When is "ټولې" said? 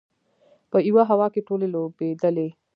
1.47-1.67